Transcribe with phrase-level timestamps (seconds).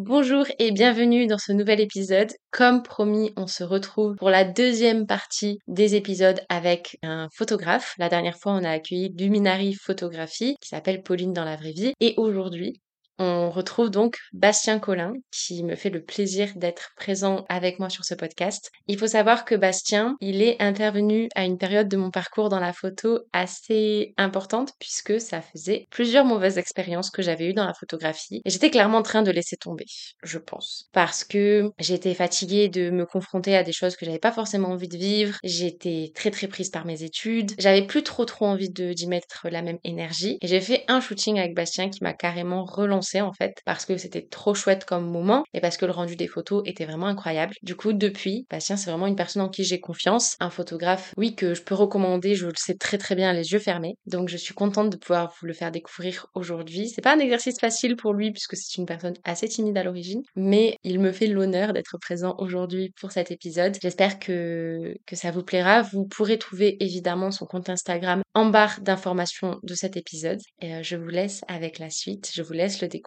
[0.00, 2.30] Bonjour et bienvenue dans ce nouvel épisode.
[2.52, 7.96] Comme promis, on se retrouve pour la deuxième partie des épisodes avec un photographe.
[7.98, 11.94] La dernière fois, on a accueilli Luminary Photographie qui s'appelle Pauline dans la vraie vie.
[11.98, 12.80] Et aujourd'hui,
[13.18, 18.04] on retrouve donc Bastien Collin qui me fait le plaisir d'être présent avec moi sur
[18.04, 18.70] ce podcast.
[18.86, 22.60] Il faut savoir que Bastien, il est intervenu à une période de mon parcours dans
[22.60, 27.74] la photo assez importante puisque ça faisait plusieurs mauvaises expériences que j'avais eues dans la
[27.74, 28.40] photographie.
[28.44, 29.86] Et j'étais clairement en train de laisser tomber,
[30.22, 34.32] je pense, parce que j'étais fatiguée de me confronter à des choses que j'avais pas
[34.32, 38.46] forcément envie de vivre, j'étais très très prise par mes études, j'avais plus trop trop
[38.46, 40.38] envie d'y mettre la même énergie.
[40.40, 43.96] Et j'ai fait un shooting avec Bastien qui m'a carrément relancé en fait parce que
[43.96, 47.54] c'était trop chouette comme moment et parce que le rendu des photos était vraiment incroyable.
[47.62, 51.34] Du coup, depuis, Bastien, c'est vraiment une personne en qui j'ai confiance, un photographe, oui,
[51.34, 53.96] que je peux recommander, je le sais très très bien les yeux fermés.
[54.06, 56.88] Donc je suis contente de pouvoir vous le faire découvrir aujourd'hui.
[56.88, 60.22] C'est pas un exercice facile pour lui puisque c'est une personne assez timide à l'origine,
[60.36, 63.76] mais il me fait l'honneur d'être présent aujourd'hui pour cet épisode.
[63.82, 65.82] J'espère que, que ça vous plaira.
[65.82, 70.40] Vous pourrez trouver évidemment son compte Instagram en barre d'informations de cet épisode.
[70.60, 72.30] Et euh, je vous laisse avec la suite.
[72.34, 72.97] Je vous laisse le découvrir.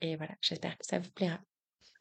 [0.00, 1.38] Et voilà, j'espère que ça vous plaira.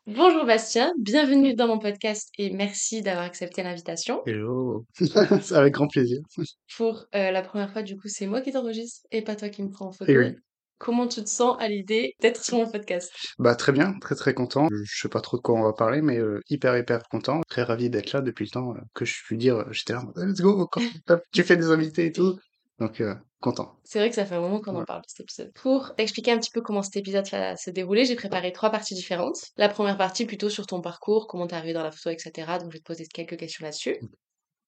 [0.08, 4.22] Bonjour Bastien, bienvenue dans mon podcast et merci d'avoir accepté l'invitation.
[4.26, 4.86] Hello,
[5.52, 6.20] avec grand plaisir.
[6.76, 9.64] Pour euh, la première fois, du coup, c'est moi qui t'enregistre et pas toi qui
[9.64, 10.12] me prends en photo.
[10.12, 10.36] oui.
[10.78, 13.12] Comment tu te sens à l'idée d'être sur mon podcast?
[13.38, 14.68] Bah très bien, très très content.
[14.72, 17.62] Je sais pas trop de quoi on va parler, mais euh, hyper hyper content, très
[17.62, 19.64] ravi d'être là depuis le temps euh, que je puis dire.
[19.72, 20.82] J'étais là, let's go, quand
[21.32, 22.36] tu fais des invités et tout.
[22.82, 23.78] Donc, euh, content.
[23.84, 25.52] C'est vrai que ça fait un moment qu'on en parle de cet épisode.
[25.54, 28.96] Pour t'expliquer un petit peu comment cet épisode va se dérouler, j'ai préparé trois parties
[28.96, 29.38] différentes.
[29.56, 32.32] La première partie plutôt sur ton parcours, comment t'es arrivé dans la photo, etc.
[32.60, 34.00] Donc je vais te poser quelques questions là-dessus.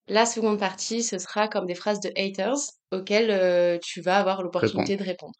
[0.07, 2.59] La seconde partie, ce sera comme des phrases de haters
[2.91, 5.34] auxquelles euh, tu vas avoir l'opportunité de répondre.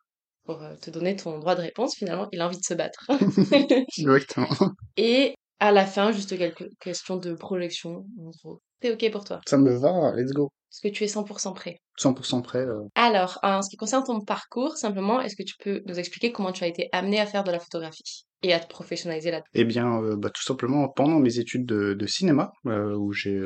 [0.44, 3.06] Pour euh, te donner ton droit de réponse, finalement, il a envie de se battre.
[4.00, 4.48] Exactement.
[4.98, 8.62] Et à la fin, juste quelques questions de projection, en gros.
[8.92, 10.52] Ok pour toi Ça me va, let's go.
[10.72, 12.66] Est-ce que tu es 100% prêt 100% prêt.
[12.66, 12.82] Euh.
[12.96, 16.52] Alors, en ce qui concerne ton parcours, simplement, est-ce que tu peux nous expliquer comment
[16.52, 19.66] tu as été amené à faire de la photographie et à te professionnaliser là Eh
[19.66, 23.40] bien, euh, bah, tout simplement pendant mes études de, cinéma, euh, où j'ai,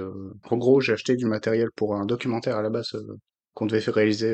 [0.49, 2.95] en gros, j'ai acheté du matériel pour un documentaire à la base
[3.53, 4.33] qu'on devait faire réaliser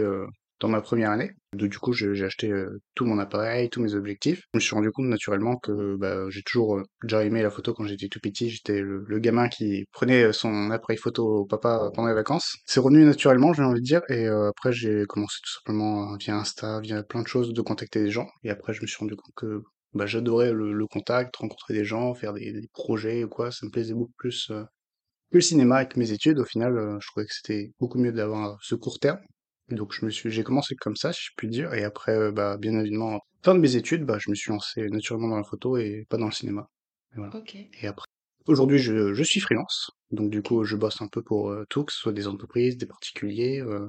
[0.64, 1.32] dans ma première année.
[1.54, 4.44] Du coup, j'ai acheté euh, tout mon appareil, tous mes objectifs.
[4.54, 7.74] Je me suis rendu compte naturellement que bah, j'ai toujours euh, déjà aimé la photo
[7.74, 8.50] quand j'étais tout petit.
[8.50, 12.56] J'étais le, gamin qui prenait son appareil photo au papa pendant les vacances.
[12.66, 14.02] C'est revenu naturellement, j'ai envie de dire.
[14.08, 18.02] Et euh, après, j'ai commencé tout simplement via Insta, via plein de choses, de contacter
[18.02, 18.28] des gens.
[18.44, 19.64] Et après, je me suis rendu compte que
[19.94, 23.52] bah, j'adorais le, contact, rencontrer des gens, faire des, projets ou quoi.
[23.52, 26.40] Ça me plaisait beaucoup plus que le cinéma avec mes études.
[26.40, 29.20] Au final, je trouvais que c'était beaucoup mieux d'avoir ce court terme
[29.74, 32.32] donc je me suis, j'ai commencé comme ça, si je puis dire, et après, euh,
[32.32, 35.44] bah, bien évidemment, fin de mes études, bah, je me suis lancé naturellement dans la
[35.44, 36.70] photo et pas dans le cinéma.
[37.14, 37.32] Et voilà.
[37.82, 38.06] Et après,
[38.48, 41.84] aujourd'hui, je, je suis freelance, donc du coup, je bosse un peu pour euh, tout,
[41.84, 43.88] que ce soit des entreprises, des particuliers, euh,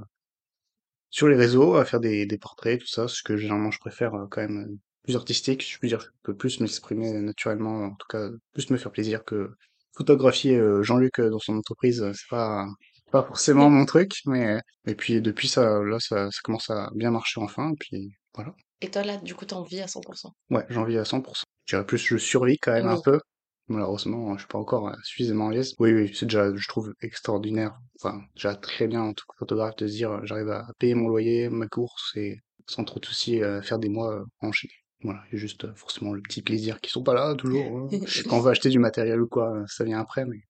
[1.10, 4.12] sur les réseaux, à faire des, des portraits, tout ça, ce que généralement je préfère
[4.30, 8.30] quand même plus artistique, je puis dire, je peux plus m'exprimer naturellement, en tout cas,
[8.52, 9.50] plus me faire plaisir que
[9.96, 12.66] photographier Jean-Luc dans son entreprise, c'est pas
[13.14, 14.58] pas forcément mon truc, mais
[14.88, 18.52] et puis depuis ça, là, ça, ça commence à bien marcher enfin, et puis voilà.
[18.80, 21.44] Et toi là, du coup, t'en vis à 100% Ouais, j'en vis à 100%.
[21.64, 23.20] Je dirais plus, je survis quand même un peu.
[23.68, 25.74] Malheureusement, je suis pas encore suffisamment à l'aise.
[25.78, 27.78] Oui, oui, c'est déjà, je trouve, extraordinaire.
[28.00, 31.06] Enfin, déjà très bien en tant que photographe de se dire, j'arrive à payer mon
[31.06, 34.74] loyer, ma course, et sans trop de soucis, faire des mois enchaînés.
[35.04, 37.78] Voilà, il y a juste forcément le petit plaisir qui sont pas là toujours.
[37.78, 37.88] Hein.
[38.28, 40.40] Quand on veut acheter du matériel ou quoi, ça vient après, mais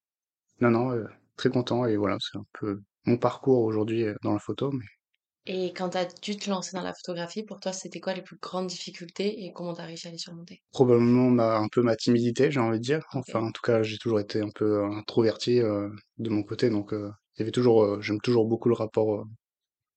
[0.62, 1.04] non, non,
[1.36, 4.70] très content et voilà, c'est un peu mon parcours aujourd'hui dans la photo.
[4.72, 4.84] Mais...
[5.46, 8.22] Et quand tu as dû te lancer dans la photographie, pour toi, c'était quoi les
[8.22, 10.62] plus grandes difficultés et comment tu as réussi à les surmonter?
[10.72, 13.04] Probablement ma, un peu ma timidité, j'ai envie de dire.
[13.12, 16.92] Enfin, en tout cas, j'ai toujours été un peu introverti euh, de mon côté, donc
[16.92, 19.26] il y avait toujours, j'aime toujours beaucoup le rapport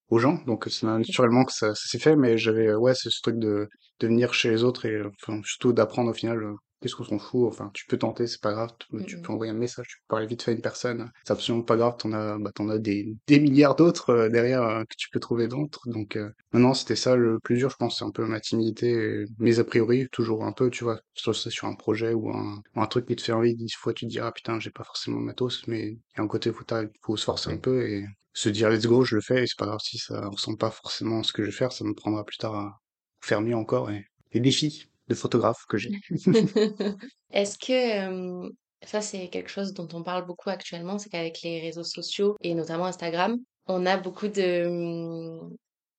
[0.09, 3.21] aux gens, donc c'est naturellement que ça, ça s'est fait, mais j'avais ouais, c'est ce
[3.21, 3.67] truc de,
[3.99, 6.39] de venir chez les autres et enfin, surtout d'apprendre au final
[6.81, 8.69] qu'est-ce qu'on s'en fout Enfin, tu peux tenter, c'est pas grave.
[9.07, 11.11] Tu, peux envoyer un message, tu peux parler vite fait à une personne.
[11.25, 11.95] C'est absolument pas grave.
[11.97, 15.19] T'en as, bah, t'en as des, des milliards d'autres euh, derrière euh, que tu peux
[15.19, 15.89] trouver d'autres.
[15.89, 17.99] Donc, euh, non, c'était ça le plus dur, je pense.
[17.99, 21.49] C'est un peu ma timidité, mais a priori, toujours un peu, tu vois, soit c'est
[21.49, 23.55] sur un projet ou un, un truc qui te fait envie.
[23.55, 26.19] Dix fois, tu te dis, ah putain, j'ai pas forcément de matos, mais il y
[26.19, 26.65] a un côté, faut,
[27.01, 29.43] faut se forcer un peu et se dire, let's go, je le fais.
[29.43, 31.71] Et c'est pas grave si ça ressemble pas forcément à ce que je vais faire.
[31.71, 32.79] Ça me prendra plus tard à
[33.21, 33.89] faire mieux encore.
[33.89, 35.91] Et les défis de photographe que j'ai.
[37.31, 38.49] Est-ce que
[38.83, 42.53] ça c'est quelque chose dont on parle beaucoup actuellement, c'est qu'avec les réseaux sociaux et
[42.53, 45.39] notamment Instagram, on a beaucoup de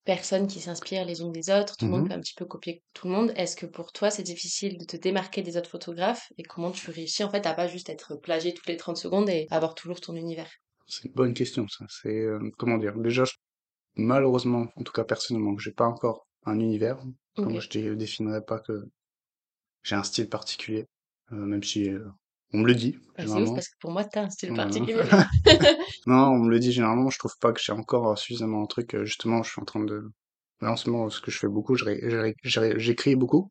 [0.04, 2.46] personnes qui s'inspirent les unes des autres, tout le monde Mmh peut un petit peu
[2.46, 3.32] copier tout le monde.
[3.36, 6.90] Est-ce que pour toi, c'est difficile de te démarquer des autres photographes et comment tu
[6.90, 10.00] réussis en fait à pas juste être plagié toutes les 30 secondes et avoir toujours
[10.00, 10.50] ton univers?
[10.86, 11.84] C'est une bonne question ça.
[11.90, 12.24] C'est,
[12.56, 12.96] comment dire?
[12.96, 13.34] Déjà, je
[13.98, 16.98] malheureusement, en tout cas personnellement, que j'ai pas encore un univers.
[17.36, 17.68] Enfin, moi, OK.
[17.70, 18.88] je dé définirais pas que
[19.82, 20.86] j'ai un style particulier,
[21.32, 22.06] heu, même si, heu,
[22.52, 24.52] on me le dit Bah, c'est ouf parce que pour moi, tu as un style
[24.54, 25.20] particulier.
[26.06, 28.96] Non, on me le dit généralement, je trouve pas que j'ai encore suffisamment un truc,
[29.04, 30.10] justement, je suis en train de
[30.60, 31.76] là, en ce moment, ce que je fais beaucoup,
[32.44, 33.50] j'écris beaucoup,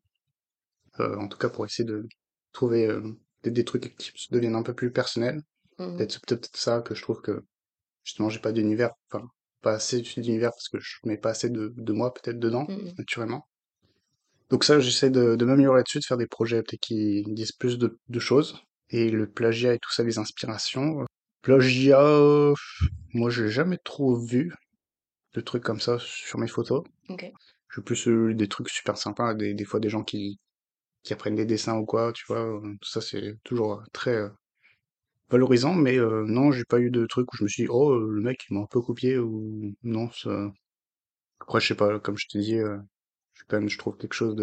[0.98, 2.06] en tout cas pour essayer de
[2.52, 2.88] trouver,
[3.44, 5.42] des trucs qui deviennent un peu plus personnels.
[5.78, 7.44] Mmh Peut-être c'est peut-être ça que je trouve que
[8.04, 9.26] justement j'ai pas d'univers, enfin
[9.62, 12.74] pas assez d'univers parce que je mets pas assez de de moi peut-être dedans, Mmh
[12.76, 12.94] mh.
[12.98, 13.48] naturellement.
[14.50, 17.78] Donc ça, j'essaie de de m'améliorer là-dessus, de faire des projets peut-être qui disent plus
[17.78, 21.04] de de choses et le plagiat et tout ça, les inspirations,
[21.42, 22.52] plagiat,
[23.14, 24.52] moi j'ai jamais trop vu
[25.34, 26.84] de trucs comme ça sur mes photos.
[27.10, 27.32] OK.
[27.70, 30.38] Je fais plus, heu, des trucs super sympas, des des fois des gens qui
[31.04, 32.40] qui apprennent des dessins ou quoi, tu vois?
[32.42, 34.32] Heu, ça c'est toujours, très, heu,
[35.30, 37.98] valorisant mais heu, non, j'ai pas eu de truc où je me suis dit: «Oh,
[37.98, 40.50] le mec il m'a un peu copié» ou non, ça
[41.40, 42.80] après je sais pas, comme je te dis, heu,
[43.38, 44.34] je suis quand même je trouve quelque chose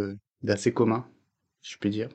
[0.42, 1.06] d'assez commun,
[1.62, 2.08] si je puis dire.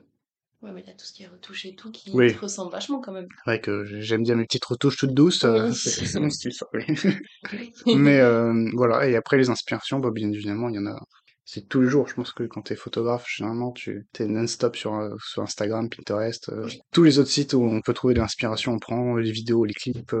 [0.63, 2.71] Ouais, mais il y a tout ce qui est retouche et tout qui te ressemble
[2.71, 3.27] vachement quand même.
[3.29, 5.73] c'est vrai que j'ai j'aime bien mes petites retouches toutes douces, Oui.
[5.75, 6.83] c'est mon style ça, oui.
[7.95, 10.99] Mais hem, voilà et après les inspirations, bah, bien évidemment, il y en a
[11.45, 12.07] c'est tous les jours.
[12.07, 16.51] Je pense que quand t'es photographe, généralement, tu t'es non-stop sur, heu, sur Instagram, Pinterest,
[16.91, 19.73] tous les autres sites où on peut trouver de l'inspiration, on prend les vidéos, les
[19.73, 20.15] clips,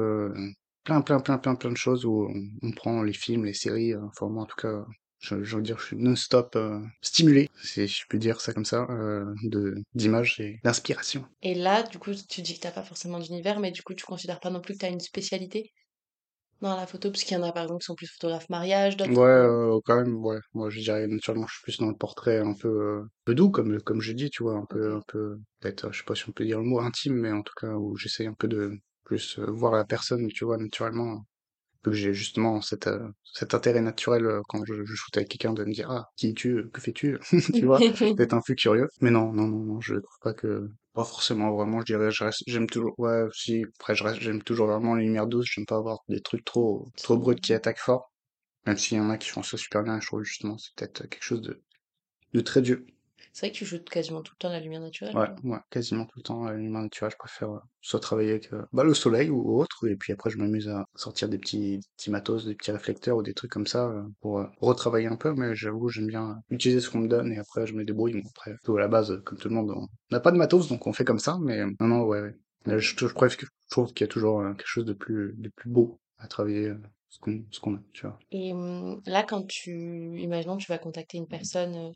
[0.83, 3.95] plein, plein, plein, plein, plein de choses où on on prend les films, les séries,
[3.95, 4.83] enfin moi en tout cas,
[5.21, 8.65] je je veux dire, je suis non-stop, heu, stimulé, si je puis dire ça comme
[8.65, 11.25] ça, heu, de d'images et d'inspiration.
[11.43, 14.05] Et là, du coup, tu dis que t'as pas forcément d'univers, mais du coup, tu
[14.05, 15.71] considères pas non plus que t'as une spécialité
[16.61, 17.11] dans la photo?
[17.11, 19.23] Parce qu'il y en a par exemple qui sont plus photographes mariage, Ouais, d'autres.
[19.29, 20.37] euh, heu, quand même, ouais.
[20.53, 23.49] Moi, je dirais naturellement, je suis plus dans le portrait un peu, heu, peu doux
[23.49, 24.55] comme comme j'ai dit, tu vois?
[24.57, 27.15] Un peu un peu peut-être, je sais pas si on peut dire le mot intime,
[27.15, 30.45] mais en tout cas où j'essaye un peu de plus, heu, voir la personne, tu
[30.45, 30.57] vois?
[30.57, 31.25] Naturellement,
[31.83, 33.01] que j'ai justement cet, heu,
[33.33, 36.29] cet intérêt naturel, heu, quand je je shoote avec quelqu'un de me dire: «Ah, qui
[36.29, 36.57] es-tu?
[36.59, 37.17] Heu, que fais-tu?»
[37.55, 37.85] Tu vois?
[38.17, 38.87] D'être un peu curieux.
[39.01, 42.23] Mais non, non, non, non, je trouve pas que pas forcément vraiment, je dirais, je
[42.25, 45.65] reste j'aime toujours ouais, si, après je reste j'aime toujours vraiment les lumières douces, j'aime
[45.65, 48.11] pas avoir des trucs trop trop bruts qui attaquent fort.
[48.67, 51.07] Même s'il y en a qui font ça super bien, je trouve justement c'est peut-être
[51.09, 51.61] quelque chose de,
[52.33, 52.85] de très Dieu.
[53.33, 56.05] C'est vrai que tu shootes quasiment tout le temps la lumière naturelle, Ouais, ouais, quasiment
[56.05, 58.85] tout le temps, à la lumière naturelle, je préfère euh, soit travailler avec euh, bah,
[58.85, 62.45] le soleil ou autre, et puis après je m'amuse à sortir des petits, petits matos,
[62.45, 65.89] des petits réflecteurs ou des trucs comme ça euh, pour retravailler un peu, mais j'avoue
[65.89, 68.13] j'aime bien utiliser ce qu'on me donne et après je me débrouille.
[68.21, 70.69] Bon, après, tout à la base, comme tout le monde, on n'a pas de matos,
[70.69, 72.35] donc on fait comme ça, mais non, non, ouais, ouais.
[72.67, 73.13] Je, je, je
[73.69, 76.71] trouve qu'il y a toujours quelque chose de plus, de plus beau à travailler
[77.09, 78.17] ce qu'on qu'on a, tu vois.
[78.31, 81.91] Et hum, là, quand tu, imaginons, tu vas contacter une personne euh,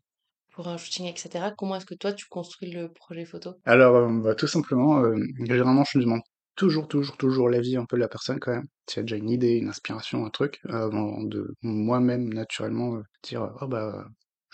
[0.56, 3.56] pour un shooting, etc., comment est-ce que toi, tu construis le projet photo?
[3.66, 6.22] Alors, euh, bah, tout simplement, euh, généralement, je me demande
[6.56, 8.68] toujours, toujours, toujours l'avis un peu de la personne quand même.
[8.88, 13.04] S'il y a déjà une idée, une inspiration, un truc, avant de moi-même, naturellement, euh,
[13.22, 14.06] dire, oh bah,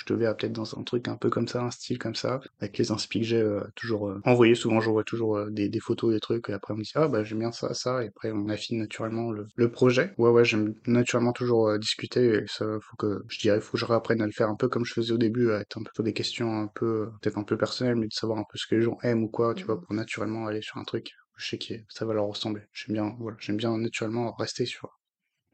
[0.02, 2.40] je te verrais peut-être dans un truc un peu comme ça, un style comme ça,
[2.60, 4.56] avec les inspi que j'ai euh, toujours euh, envoyés.
[4.56, 7.08] Souvent, j'envoie toujours euh, des, des photos, des trucs, et après, on me dit, ah
[7.08, 10.14] bah, j'aime bien ça, ça, et après, on affine naturellement le, le projet.
[10.18, 13.78] Ouais, ouais, j'aime naturellement toujours euh, discuter, et ça, faut que, je dirais, faut que
[13.78, 15.84] je réapprenne à le faire un peu comme je faisais au début, à être un
[15.84, 18.58] peu sur des questions un peu, peut-être un peu personnelles, mais de savoir un peu
[18.58, 19.82] ce que les gens aiment ou quoi, tu vois, Mhm.
[19.82, 21.12] pour naturellement aller sur un truc.
[21.38, 22.64] Je sais que ça va leur ressembler.
[22.74, 24.90] J'aime bien, voilà, j'aime bien naturellement rester sur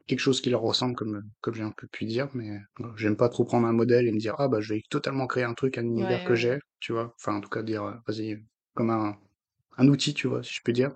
[0.08, 3.16] quelque chose qui leur ressemble, comme, comme j'ai un peu pu dire, mais voilà, j'aime
[3.16, 5.54] pas trop prendre un modèle et me dire, ah bah je vais totalement créer un
[5.54, 7.14] truc, un univers Ouais, que ouais, j'ai, tu vois.
[7.20, 8.38] Enfin, en tout cas, dire, euh, vas-y, euh,
[8.74, 9.18] comme un,
[9.78, 10.92] un outil, tu vois, si je peux dire.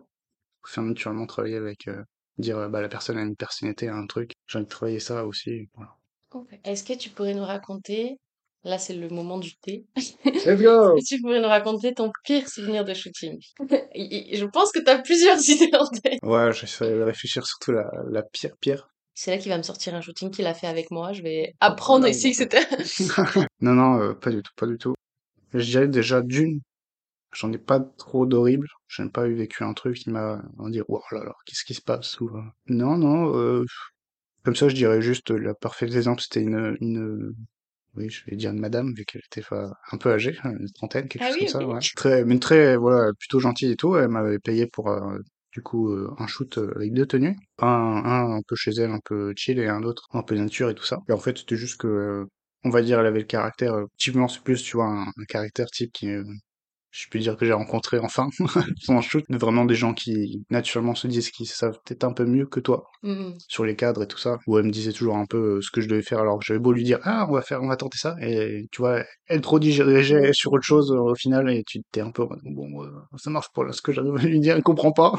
[0.67, 2.03] Faire naturellement travailler avec, euh,
[2.39, 4.33] dire, euh, bah la personne a une personnalité, a un truc.
[4.49, 5.97] J'ai envie de travailler ça aussi, voilà.
[6.65, 8.19] Est-ce que tu pourrais nous raconter,
[8.65, 9.87] là c'est le moment du thé,
[10.45, 10.97] Let's est-ce go!
[10.97, 13.39] que tu pourrais nous raconter ton pire souvenir de shooting?
[13.95, 16.19] Je pense que tu as plusieurs idées en tête.
[16.23, 18.89] Ouais, j'essaie de réfléchir surtout la, la pire, pire.
[19.15, 21.13] C'est là qu'il va me sortir un shooting qu'il a fait avec moi.
[21.13, 22.61] Je vais Oh apprendre là ici que c'était...
[23.61, 24.95] Non, non, euh, pas du tout, pas du tout.
[25.55, 26.61] Je dirais déjà d'une,
[27.33, 28.69] j'en ai pas trop d'horribles.
[28.89, 31.75] J'ai pas eu vécu un truc qui m'a, on dire, oh là là, qu'est-ce qui
[31.75, 33.65] se passe ou, euh, Non, non, euh,
[34.45, 37.35] comme ça, je dirais juste, le parfait exemple, c'était une, une,
[37.95, 41.09] oui, je vais dire une madame, vu qu'elle était un peu âgée, hein, une trentaine,
[41.09, 41.81] quelque Ah chose oui, comme ça, ouais.
[41.97, 43.97] Très, mais très, voilà, plutôt gentille et tout.
[43.97, 45.19] Elle m'avait payé pour, euh,
[45.53, 47.37] du coup, euh, un shoot euh, avec deux tenues.
[47.59, 50.71] Un, un un peu chez elle, un peu chill, et un autre un peu nature
[50.71, 50.99] et tout ça.
[51.09, 52.27] Et en fait, c'était juste que, euh,
[52.65, 55.67] on va dire, elle avait le caractère, typiquement, c'est plus, tu vois, un, un caractère
[55.71, 56.09] type qui,
[56.93, 58.29] je peux dire que j'ai rencontré enfin
[58.87, 62.25] pendant le shoot, vraiment des gens qui naturellement se disent qu'ils savent peut-être un peu
[62.27, 63.35] mieux que toi Mhm.
[63.49, 64.39] sur les cadres et tout ça.
[64.47, 66.45] Où elle me disait toujours un peu euh, ce que je devais faire alors que
[66.45, 69.03] j'avais beau lui dire ah on va faire on va tenter ça et tu vois
[69.27, 72.85] elle trop dirigeait sur autre chose euh, au final et tu t'es un peu bon
[72.85, 75.13] euh, ça marche pas ce que j'arrive à lui dire elle comprend pas.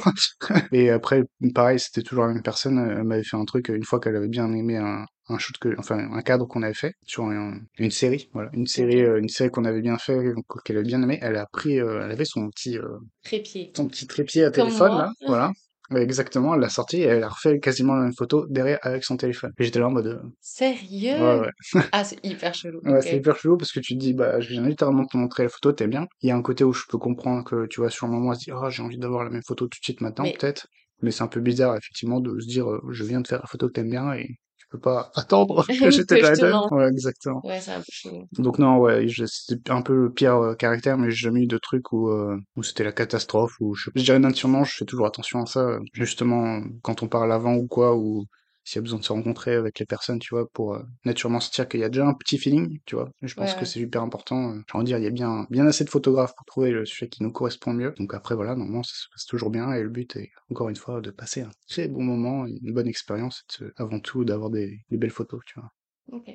[0.72, 4.00] et après pareil c'était toujours la même personne elle m'avait fait un truc une fois
[4.00, 7.25] qu'elle avait bien aimé un un shoot que enfin un cadre qu'on avait fait sur
[7.25, 10.18] un- une série voilà une série euh, une série qu'on avait bien fait
[10.65, 13.72] qu'elle avait bien aimé elle a pris euh, elle avait son petit euh, Trépied.
[13.75, 15.01] son petit trépied à Comme téléphone moi.
[15.03, 15.51] là voilà
[15.96, 19.15] exactement elle l'a sorti et elle a refait quasiment la même photo derrière avec son
[19.18, 21.20] téléphone et j'étais là en mode Sérieux?
[21.20, 22.80] Ouais ouais Ah, c'est hyper chelou.
[22.84, 25.44] Ouais, c'est hyper chelou parce que tu te dis, bah, je viens littéralement te montrer
[25.44, 26.06] la photo, t'es bien.
[26.22, 28.34] Il y a un côté où je peux comprendre que, tu vois, sur le moment,
[28.34, 30.68] se dit, oh, j'ai envie d'avoir la même photo tout de suite maintenant, Mais- peut-être.
[31.01, 33.68] Mais c'est un peu bizarre, effectivement, de se dire, je viens de faire la photo
[33.68, 34.27] que t'aimes bien et
[34.74, 36.72] peux pas attendre que lance.
[36.72, 37.42] Ouais, exactement.
[37.46, 38.27] Ouais, c'est un peu chelou.
[38.34, 41.58] Donc non, ouais, c'était un peu le pire euh, caractère, mais j'ai jamais eu de
[41.58, 45.06] truc où, euh, où c'était la catastrophe, ou je, je dirais naturellement, je fais toujours
[45.06, 48.25] attention à ça, justement, quand on parle avant ou quoi, ou
[48.63, 51.39] s'il y a besoin de se rencontrer avec les personnes, tu vois, pour euh, naturellement
[51.39, 53.65] se dire qu'il y a déjà un petit feeling, tu vois, je pense Ouais, que
[53.65, 53.72] ouais.
[53.72, 54.51] c'est hyper important.
[54.53, 56.72] euh, J'ai envie de dire, il y a bien, bien assez de photographes pour trouver
[56.72, 57.93] le sujet qui nous correspond mieux.
[57.98, 60.75] Donc après, voilà, normalement, ça se passe toujours bien, et le but est, encore une
[60.75, 64.50] fois, de passer un très bon moment, une bonne expérience, et de avant tout d'avoir
[64.50, 65.70] des, des belles photos, tu vois.
[66.12, 66.29] Ok.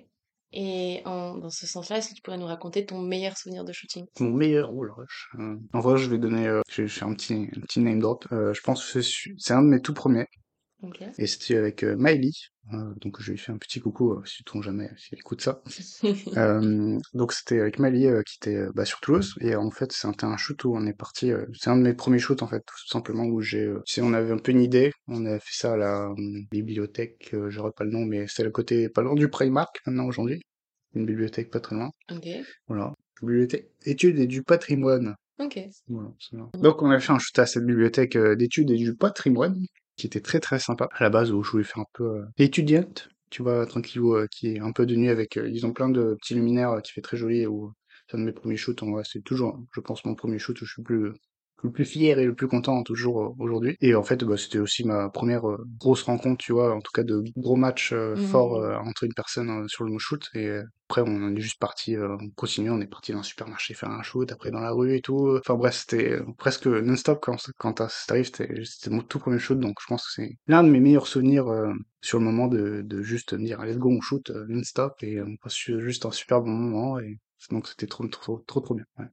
[0.53, 3.73] Et en- dans ce sens-là, est-ce que tu pourrais nous raconter ton meilleur souvenir de
[3.73, 4.07] shooting?
[4.21, 5.29] Mon meilleur, oh la vache.
[5.39, 8.01] Euh, en vrai, je vais donner, euh, je vais faire un petit, un petit name
[8.01, 8.27] drop.
[8.33, 10.27] Euh, je pense que c'est un de mes tout premiers,
[11.19, 12.31] Et c'était avec euh, Miley.
[12.73, 15.63] Euh, donc je lui fais un petit coucou, euh, si ton jamais, s'il écoute ça.
[16.37, 20.37] Euh, donc c'était avec euh, qui était bah, sur Toulouse et en fait c'était un
[20.37, 23.25] shoot où on est parti c'est un de mes premiers shoots en fait tout simplement
[23.25, 25.77] où j'ai tu sais on avait un peu une idée on a fait ça à
[25.77, 26.09] la
[26.51, 30.07] bibliothèque euh, j'aurais pas le nom mais c'est le côté pas loin du Primark maintenant
[30.07, 30.41] aujourd'hui
[30.95, 32.29] une bibliothèque pas très loin ok.
[32.69, 32.93] voilà
[33.23, 35.61] bibliothèque études et du patrimoine Ok.
[35.87, 36.11] voilà,
[36.55, 39.65] donc on a fait un shoot à cette bibliothèque d'études et du patrimoine
[39.99, 42.25] qui était très très sympa à la base où je voulais faire un peu euh,
[42.39, 45.73] étudiante tu vois, tranquillou, euh, qui est un peu de nuit avec, euh, ils ont
[45.73, 47.73] plein de petits luminaires qui fait très joli, ou
[48.09, 50.61] c'est un de mes premiers shoots, en vrai, c'est toujours, je pense, mon premier shoot
[50.61, 51.13] où je suis plus,
[51.63, 53.77] le plus fier et le plus content toujours euh, aujourd'hui.
[53.81, 56.93] Et en fait, bah, c'était aussi ma première euh, grosse rencontre, tu vois, en tout
[56.93, 58.19] cas de gros matchs euh, Mhm.
[58.19, 60.29] forts euh, entre une personne euh, sur le shoot.
[60.35, 63.91] Et après, on est juste parti, on continue, on est parti dans un supermarché faire
[63.91, 65.37] un shoot, après dans la rue et tout.
[65.39, 69.77] Enfin bref, c'était presque non-stop quand, quand ça arrive, c'était mon tout premier shoot, donc
[69.83, 73.03] je pense que c'est l'un de mes meilleurs souvenirs euh, sur le moment de, de
[73.03, 76.41] juste me dire, let's go, on shoot non-stop, et on passe ju- juste un super
[76.41, 77.19] bon moment, et
[77.51, 78.85] donc c'était trop, trop, trop, trop bien.
[78.99, 79.07] Ouais.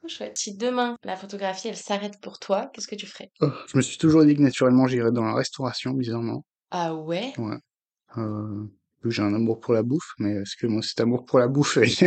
[0.00, 0.38] Trop chouette.
[0.38, 3.30] Si demain, la photographie, elle s'arrête pour toi, qu'est-ce que tu ferais?
[3.40, 6.44] Je me suis toujours dit que naturellement j'irais dans la restauration, bizarrement.
[6.70, 7.32] Ah ouais?
[7.36, 7.58] Ouais.
[8.16, 8.64] Euh,
[9.04, 11.76] j'ai un amour pour la bouffe, mais est-ce que moi cet amour pour la bouffe
[11.76, 12.02] est...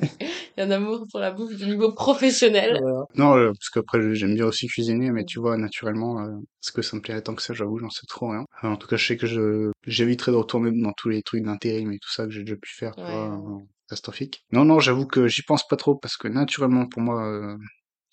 [0.00, 2.78] Il y a un amour pour la bouffe du niveau professionnel.
[2.80, 3.04] Voilà.
[3.16, 6.82] Non, euh, parce qu'après j'aime bien aussi cuisiner, mais tu vois, naturellement, euh, est-ce que
[6.82, 8.44] ça me plairait tant que ça, j'avoue, j'en sais trop rien.
[8.62, 11.92] En tout cas, je sais que je j'éviterai de retourner dans tous les trucs d'intérim
[11.92, 13.58] et tout ça que j'ai déjà pu faire, Ouais,
[13.88, 14.44] catastrophique.
[14.52, 17.56] Non, non, j'avoue que j'y pense pas trop, parce que naturellement, pour moi, euh,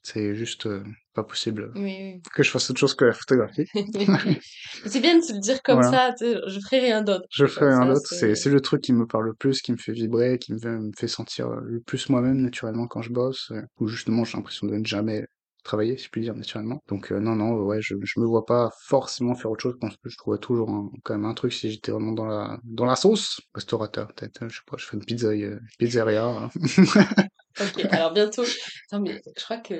[0.03, 3.65] c'est juste euh, pas possible Oui, que je fasse autre chose que la photographie.
[4.85, 6.13] c'est bien de se le dire comme Voilà.
[6.15, 7.25] ça, je ferai rien d'autre.
[7.31, 9.71] Je ferai Comme un ça, autre, c'est le truc qui me parle le plus, qui
[9.71, 13.11] me fait vibrer, qui me fait, me fait sentir le plus moi-même naturellement quand je
[13.11, 15.25] bosse, euh, ou justement j'ai l'impression de ne jamais
[15.65, 16.81] travailler, si je puis dire, naturellement.
[16.87, 20.09] Donc euh, non, non, ouais, je, je me vois pas forcément faire autre chose, que
[20.09, 22.95] je trouverais toujours un- quand même un truc si j'étais vraiment dans la dans la
[22.95, 23.41] sauce.
[23.53, 26.25] Restaurateur, peut-être, euh, je sais pas, je fais une pizza, euh, pizzeria.
[26.25, 26.49] hein.
[27.59, 28.43] Ok, alors bientôt.
[28.43, 29.75] Attends, mais je crois que.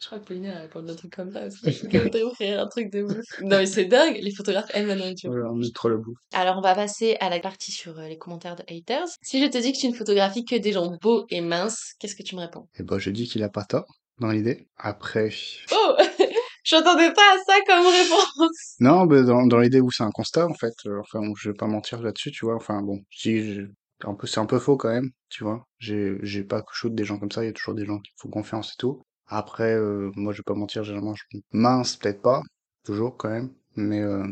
[0.00, 1.88] Je crois que Pauline elle raconte un truc comme ça aussi.
[1.88, 3.24] Qu'elle voudrait ouvrir un truc de ouf.
[3.40, 5.30] Non, mais c'est dingue, les photographes aiment la nourriture.
[5.30, 6.18] Voilà, on trop la bouffe.
[6.32, 9.06] Alors, on va passer à la partie sur les commentaires de haters.
[9.22, 12.16] Si je te dis que tu ne photographies que des gens beaux et minces, qu'est-ce
[12.16, 12.68] que tu me réponds?
[12.78, 13.86] Et ben, je dis qu'il a pas tort,
[14.18, 14.68] dans l'idée.
[14.76, 15.30] Après,
[15.72, 15.96] Oh!
[16.64, 18.76] J'entendais pas à ça comme réponse.
[18.80, 21.54] Non, mais dans, dans l'idée où c'est un constat, en fait, euh, enfin, je vais
[21.54, 23.60] pas mentir là-dessus, tu vois, enfin, bon, si,
[24.02, 26.94] un peu, c'est un peu faux quand même, tu vois, j'ai, j'ai pas que shoot
[26.94, 29.02] des gens comme ça, il y a toujours des gens qui font confiance et tout.
[29.26, 32.42] Après, euh, moi, je vais pas mentir, généralement, je mince, peut-être pas,
[32.84, 34.26] toujours quand même, mais euh,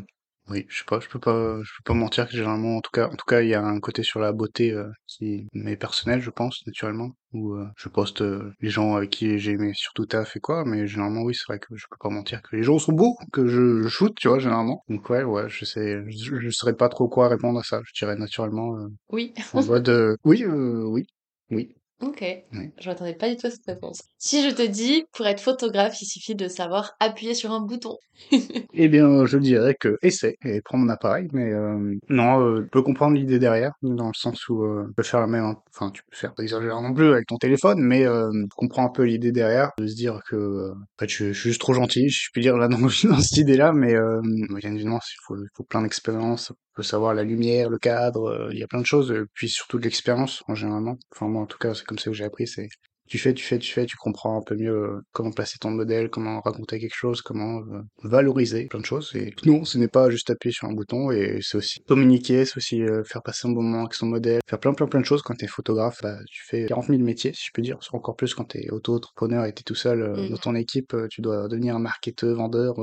[0.50, 2.90] oui, je sais pas, je peux pas, je peux pas mentir que généralement, en tout
[2.92, 5.76] cas, en tout cas, il y a un côté sur la beauté euh, qui m'est
[5.76, 9.72] personnel, je pense, naturellement, où euh, je poste euh, les gens avec qui j'ai aimé
[9.75, 12.56] surtout taf et quoi, mais généralement, oui, c'est vrai que je peux pas mentir que
[12.56, 14.82] les gens sont beaux, que je, je shoot, tu vois, généralement.
[14.88, 17.92] Donc ouais, ouais, je sais, je, je saurais pas trop quoi répondre à ça, je
[17.94, 19.32] dirais naturellement, euh, Oui.
[19.54, 21.06] en mode, euh, oui, euh, oui,
[21.50, 21.75] oui.
[22.02, 22.25] Ok.
[22.52, 22.71] Oui.
[22.80, 24.02] Je m'attendais pas du tout à cette réponse.
[24.18, 27.97] Si je te dis, pour être photographe, il suffit de savoir appuyer sur un bouton.
[28.75, 32.68] Eh bien, je dirais que essaie et prends mon appareil, mais euh, non, euh, tu
[32.71, 35.90] peux comprendre l'idée derrière, dans le sens où euh, tu peux faire la même, enfin,
[35.90, 38.90] tu peux faire pas exagérer non plus avec ton téléphone, mais euh, tu comprends un
[38.90, 41.75] peu l'idée derrière, de se dire que, euh, en fait, je, je suis juste trop
[41.75, 42.88] gentil, je puis dire là dans, dans
[43.21, 47.25] cette idée-là, mais euh, bien évidemment, il faut, il faut plein d'expérience, faut savoir la
[47.25, 50.54] lumière, le cadre, il y a plein de choses, euh, puis surtout de l'expérience en
[50.54, 50.97] généralement.
[51.14, 52.68] Enfin moi, en tout cas, c'est comme ça que j'ai appris, c'est
[53.08, 55.70] tu fais, tu fais, tu fais, tu comprends un peu mieux euh, comment placer ton
[55.70, 59.11] modèle, comment raconter quelque chose, comment euh, valoriser plein de choses.
[59.14, 62.56] Et non, ce n'est pas juste appuyer sur un bouton, et c'est aussi communiquer, c'est
[62.56, 65.04] aussi euh, faire passer un bon moment avec son modèle, faire plein plein plein de
[65.04, 65.20] choses.
[65.20, 68.34] Quand t'es photographe, bah, tu fais 40 000 métiers, si je peux dire, encore plus
[68.34, 70.30] quand t'es auto-entrepreneur et t'es tout seul euh, Mm.
[70.30, 72.76] dans ton équipe, tu dois devenir un marketeur, vendeur,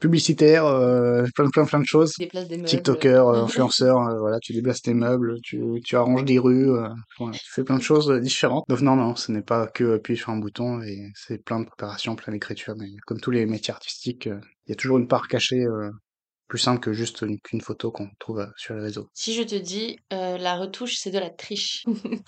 [0.00, 2.14] publicitaire, euh, plein plein plein de choses.
[2.18, 2.68] Des places des meubles.
[2.68, 6.88] TikToker, euh, influenceur, euh, voilà, tu déplaces tes meubles, tu, tu arranges des rues, euh,
[7.18, 8.64] voilà, tu fais plein de choses différentes.
[8.68, 11.66] Donc non, non, ce n'est pas que appuyer sur un bouton et c'est plein de
[11.66, 15.28] préparation, plein d'écriture, mais comme tous les métiers artistiques, il y a toujours une part
[15.28, 15.90] cachée euh,
[16.50, 19.08] plus simple que juste une- qu'une photo qu'on trouve euh, sur les réseaux.
[19.14, 21.86] Si je te dis, euh, la retouche, c'est de la triche.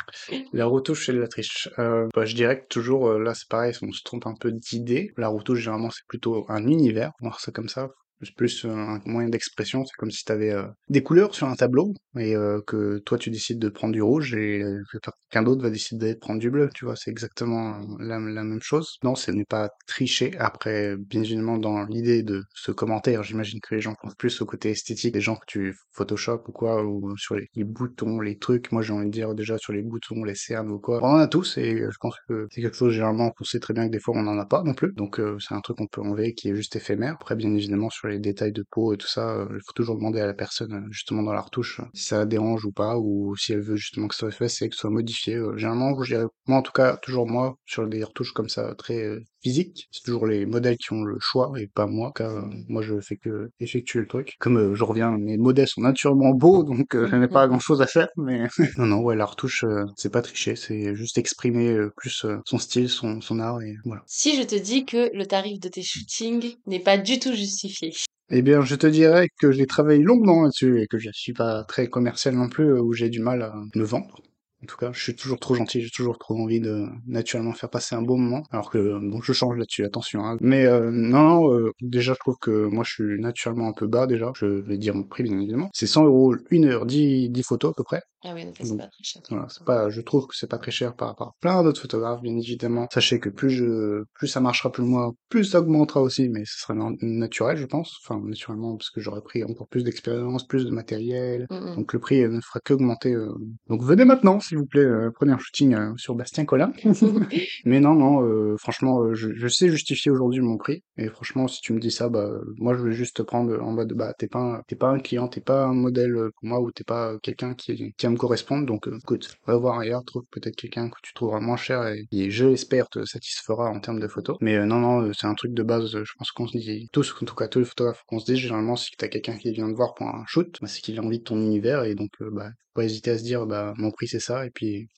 [0.52, 1.69] La retouche, c'est de la triche.
[1.79, 4.52] Euh, bah, je dirais que toujours, euh, là, c'est pareil, on se trompe un peu
[4.52, 5.12] d'idée.
[5.17, 7.91] La retouche, généralement, c'est plutôt un univers, on va voir ça comme ça.
[8.37, 10.55] Plus euh, un moyen d'expression, c'est comme si tu avais
[10.88, 14.35] des couleurs sur un tableau et euh, que toi tu décides de prendre du rouge
[14.35, 14.99] et euh, que
[15.33, 18.61] quelqu'un d'autre va décider de prendre du bleu, tu vois, c'est exactement euh, la, même
[18.61, 18.99] chose.
[19.02, 20.37] Non, ce n'est pas tricher.
[20.38, 24.47] Après, bien évidemment, dans l'idée de ce commentaire, j'imagine que les gens pensent plus au
[24.47, 28.73] côté esthétique des gens que tu Photoshop ou quoi, ou sur les, boutons, les trucs.
[28.73, 31.00] Moi, j'ai envie de dire déjà sur les boutons, les cernes ou quoi.
[31.02, 33.61] On en a tous et euh, je pense que c'est quelque chose généralement qu'on sait
[33.61, 34.93] très bien que des fois on n'en a pas non plus.
[34.93, 37.14] Donc euh, c'est un truc qu'on peut enlever qui est juste éphémère.
[37.14, 39.97] Après, bien évidemment, sur les détails de peau et tout ça, euh, il faut toujours
[39.97, 42.97] demander à la personne, euh, justement dans la retouche, euh, si ça dérange ou pas,
[42.99, 45.38] ou si elle veut justement que ça soit fait, c'est que ce soit modifié.
[45.57, 49.19] Généralement, je dirais, moi en tout cas, toujours moi, sur des retouches comme ça, très
[49.42, 52.82] physiques, c'est toujours les modèles qui ont le choix et pas moi, car euh, moi
[52.82, 54.37] je fais que effectuer le truc.
[54.38, 57.58] Comme euh, je reviens, mes modèles sont naturellement beaux, donc euh, je n'ai pas grand
[57.58, 58.46] chose à faire, mais
[58.78, 62.38] non, non, ouais, la retouche, euh, c'est pas tricher, c'est juste exprimer euh, plus euh,
[62.46, 64.02] son style, son, son art, et voilà.
[64.07, 67.92] Si je te dis que le tarif de tes shootings n'est pas du tout justifié.
[68.31, 71.64] Eh bien, je te dirais que j'ai travaillé longuement là-dessus et que je suis pas
[71.64, 74.22] très commercial non plus, où j'ai du mal à me vendre.
[74.62, 77.68] En tout cas, je suis toujours trop gentil, j'ai toujours trop envie de naturellement faire
[77.70, 78.44] passer un bon moment.
[78.53, 80.25] Alors que, bon, je change là-dessus, attention.
[80.25, 80.37] Hein.
[80.40, 83.87] Mais euh, non, non euh, déjà, je trouve que moi, je suis naturellement un peu
[83.87, 84.33] bas déjà.
[84.37, 85.68] Je vais dire mon prix, bien évidemment.
[85.75, 88.03] C'est 100 euros, une heure, 10, 10 photos à peu près.
[88.25, 89.20] Ah oui, donc c'est pas très cher.
[89.31, 91.81] Voilà, c'est pas, je trouve que c'est pas très cher par rapport à plein d'autres
[91.81, 92.87] photographes, bien évidemment.
[92.94, 96.61] Sachez que plus je, plus ça marchera plus moi, plus ça augmentera aussi, mais ce
[96.61, 97.98] serait na- naturel, je pense.
[98.05, 101.48] Enfin, naturellement, parce que j'aurais pris encore plus d'expérience, plus de matériel.
[101.51, 101.77] Mm, mm.
[101.77, 103.12] Donc le prix ne fera qu'augmenter.
[103.12, 103.35] euh.
[103.68, 106.73] Donc venez maintenant, s'il vous plaît, euh, prenez un shooting euh, sur Bastien Collin.
[107.65, 110.83] Mais non, non, euh, franchement, je, je sais justifier aujourd'hui mon prix.
[110.99, 113.73] Et franchement, si tu me dis ça, bah, moi, je vais juste te prendre en
[113.73, 116.61] mode, bah, t'es pas, un- t'es pas un client, t'es pas un modèle pour moi,
[116.61, 118.67] ou t'es pas quelqu'un qui, qui va me correspondre.
[118.67, 122.31] Donc, écoute, va voir ailleurs, trouve peut-être quelqu'un que tu trouveras moins cher et qui,
[122.31, 124.37] je l'espère, te satisfera en termes de photos.
[124.41, 127.25] Mais non, non, c'est un truc de base, je pense qu'on se dit, tous, en
[127.27, 129.75] tout cas, tous les photographes qu'on se dit, généralement, si t'as quelqu'un qui vient te
[129.77, 132.51] voir pour un shoot, bah, c'est qu'il a envie de ton univers, et donc, bah,
[132.74, 134.88] pas hésiter à se dire, bah, mon prix c'est ça, et puis,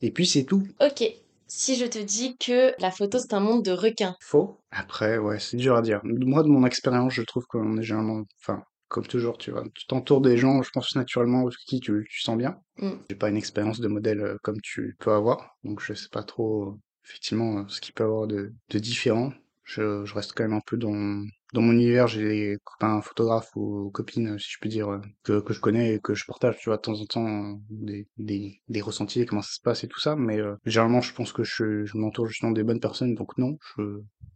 [0.00, 0.62] et puis c'est tout.
[0.80, 1.04] Ok.
[1.46, 4.16] Si je te dis que la photo c'est un monde de requins.
[4.20, 4.58] Faux.
[4.70, 6.00] Après, ouais, c'est dur à dire.
[6.02, 9.86] Moi, de mon expérience, je trouve qu'on est généralement, enfin, comme toujours, tu vois, tu
[9.86, 12.58] t'entoures des gens, je pense naturellement, avec qui tu, tu sens bien.
[12.78, 12.92] Mm.
[13.10, 16.22] J'ai pas une expérience de modèle euh, comme tu peux avoir, donc je sais pas
[16.22, 19.32] trop, effectivement, euh, ce qu'il peut y avoir de, de différent.
[19.64, 21.22] Je, je reste quand même un peu dans,
[21.54, 25.40] dans mon univers, j'ai des copains photographes ou copines, si je peux dire, euh, que,
[25.40, 28.06] que je connais et que je partage, tu vois, de temps en temps, euh, des,
[28.18, 31.32] des, des ressentis, comment ça se passe et tout ça, mais euh, généralement, je pense
[31.32, 33.82] que je, je m'entoure justement des bonnes personnes, donc non, je,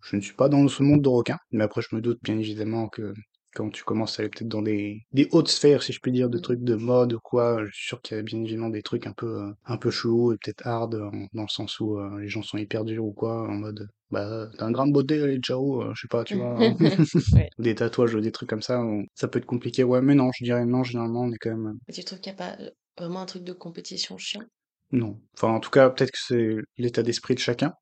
[0.03, 2.39] je ne suis pas dans ce monde de requins, mais après, je me doute bien
[2.39, 3.13] évidemment que
[3.59, 6.31] quand tu commences à aller peut-être dans des, des hautes sphères, si je puis dire,
[6.31, 8.83] de trucs de mode ou quoi, je suis sûr qu'il y a bien évidemment des
[8.83, 11.99] trucs un peu, euh, un peu chelous et peut-être hard, en- dans le sens où
[11.99, 14.93] euh, les gens sont hyper durs ou quoi, en mode, bah, t'as un grain de
[14.93, 16.75] beauté, allez, ciao, euh, je sais pas, tu vois.
[17.35, 17.51] Ouais.
[17.59, 18.83] Des tatouages ou des trucs comme ça,
[19.15, 19.85] ça peut être compliqué.
[19.85, 22.33] Ouais, mais non, je dirais non, généralement, on est quand même, euh, tu trouves qu'il
[22.33, 24.45] n'y a pas euh, vraiment un truc de compétition chiant?
[24.93, 25.21] Non.
[25.35, 27.73] Enfin, en tout cas, peut-être que c'est l'état d'esprit de chacun.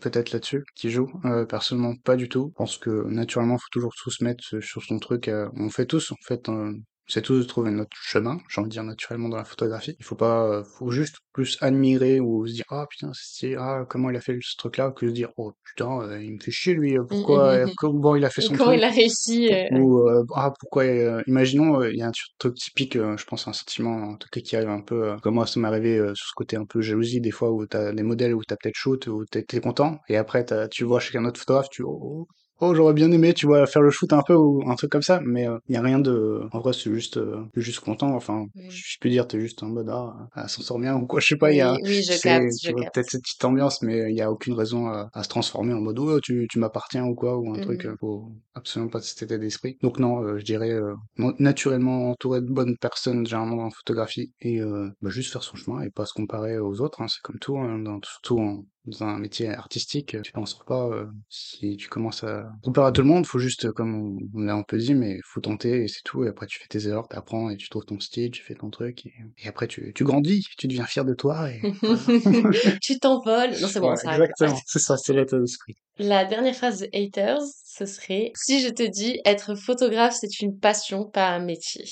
[0.00, 1.10] Peut-être là-dessus qui joue.
[1.24, 2.48] Euh, personnellement, pas du tout.
[2.52, 5.28] Je pense que naturellement, faut toujours tous se mettre sur son truc.
[5.28, 6.72] euh, on fait tous en fait euh,
[7.06, 9.94] c'est tous de trouver notre chemin, j'ai envie de dire naturellement dans la photographie.
[9.98, 13.84] Il faut pas, euh, faut juste plus admirer ou se dire ah putain c'est ah
[13.88, 16.50] comment il a fait ce truc-là que se dire oh putain euh, il me fait
[16.52, 17.74] chier lui, euh, pourquoi, mmh, euh, mmh, mmh.
[17.76, 18.78] comment il a fait son comment truc?
[18.78, 19.68] il a réussi euh.
[19.78, 23.52] Ou euh, ah pourquoi euh, imaginons il y a un truc typique je pense un
[23.52, 26.28] sentiment en tout cas qui arrive un peu comme moi ça m'est arrivé euh, sur
[26.28, 29.06] ce côté un peu jalousie des fois où t'as des modèles où t'as peut-être shoot
[29.08, 32.26] où t'es t'es content et après t'as- tu vois chez un autre photographe tu oh,
[32.60, 35.02] oh, j'aurais bien aimé tu vois faire le shoot un peu ou un truc comme
[35.02, 38.46] ça mais il y a rien de en vrai c'est juste euh, juste content enfin
[38.54, 41.26] je peux dire t'es juste en mode ah elle s'en sort bien ou quoi je
[41.26, 42.46] sais pas il y a Oui, oui, je capte,
[42.92, 45.80] peut-être cette petite ambiance mais il y a aucune raison à, à se transformer en
[45.80, 47.90] mode oh tu tu m'appartiens ou quoi ou un truc Mhm.
[47.92, 49.76] euh, faut absolument pas cet état d'esprit.
[49.82, 50.94] Donc non euh, je dirais euh,
[51.38, 55.82] naturellement entouré de bonnes personnes généralement la photographie et euh, bah, juste faire son chemin
[55.82, 59.04] et pas se comparer aux autres hein, c'est comme tout hein, dans, surtout en, dans
[59.04, 63.02] un métier artistique tu t'en sors pas euh, si tu commences à comparer à tout
[63.02, 66.02] le monde faut juste comme on, l'a un peu dit mais faut tenter et c'est
[66.04, 66.24] tout.
[66.24, 68.70] Et après tu fais tes erreurs t'apprends et tu trouves ton style tu fais ton
[68.70, 71.60] truc et, et après tu, tu grandis tu deviens fier de toi et
[72.82, 73.50] tu t'envoles.
[73.60, 74.60] Non, c'est bon, Voilà, ça exactement.
[74.66, 78.82] C'est ça c'est l'état d'esprit La dernière phrase de Haters, ce serait si je te
[78.82, 81.84] dis être photographe, c'est une passion, pas un métier.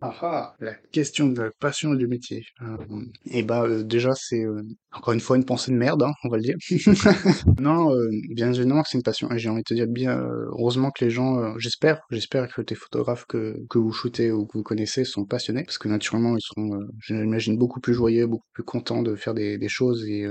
[0.00, 2.44] Ah ah, la question de la passion et du métier.
[2.62, 2.76] Euh,
[3.26, 4.62] et bah euh, déjà c'est euh,
[4.92, 6.56] encore une fois une pensée de merde, hein, on va le dire.
[7.60, 9.30] non, euh, bien évidemment que c'est une passion.
[9.30, 12.74] Et j'ai envie de te dire bien heureusement que les gens, j'espère, j'espère que tes
[12.74, 16.74] photographes que vous shootez ou que vous connaissez sont passionnés, parce que naturellement ils seront,
[16.74, 20.26] euh, j'imagine beaucoup plus joyeux, beaucoup plus contents de faire des, choses et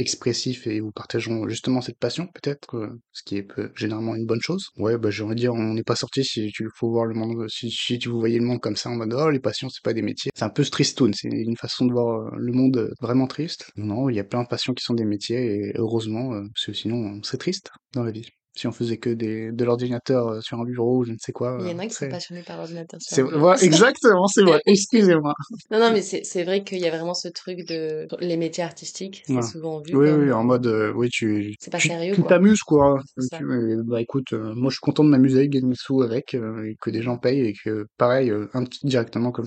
[0.00, 4.40] expressifs et vous partageront justement cette passion peut-être euh, ce qui est généralement une bonne
[4.40, 4.70] chose.
[4.76, 7.46] Ouais bah j'ai envie dire on n'est pas sorti si tu faut voir le monde
[7.48, 9.92] si, si tu voyez le monde comme ça en mode oh les passions c'est pas
[9.92, 10.30] des métiers.
[10.34, 13.70] C'est un peu tristoun c'est une façon de voir euh, le monde euh, vraiment triste.
[13.76, 16.72] Non il y a plein de passions qui sont des métiers et heureusement parce que
[16.72, 18.28] sinon c'est triste dans la vie
[18.60, 21.32] si on faisait que des de l'ordinateur euh, sur un bureau ou je ne sais
[21.32, 23.00] quoi Il y euh, en a qui sont passionnés par l'ordinateur.
[23.02, 23.22] c'est
[23.64, 25.34] exactement c'est vrai excusez-moi
[25.70, 29.22] Non, non, mais c'est vrai qu'il y a vraiment ce truc de les métiers artistiques,
[29.26, 29.42] c'est Ouais.
[29.42, 32.20] souvent vu Oui, comme oui, en mode, euh, oui, tu, c'est pas tu, sérieux, tu
[32.20, 32.30] quoi.
[32.30, 33.00] t'amuses, quoi.
[33.38, 36.34] Tu- euh, bah écoute, euh, moi je suis content de m'amuser, gagner des sous avec,
[36.34, 39.46] et que des gens payent, et que, pareil, un petit directement, comme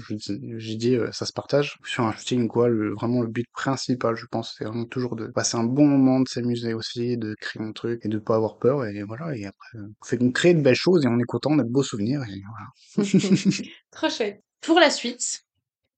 [0.57, 1.77] j'ai dit, ça se partage.
[1.85, 5.27] Sur un shooting, quoi, le, vraiment le but principal, je pense, c'est vraiment toujours de
[5.27, 8.57] passer un bon moment, de s'amuser aussi, de créer un truc, et de pas avoir
[8.57, 11.19] peur, et voilà, et après, euh, on fait on crée de belles choses, et on
[11.19, 12.67] est content, on a de beaux souvenirs, et voilà.
[13.91, 14.41] Trop chouette.
[14.61, 15.43] Pour la suite,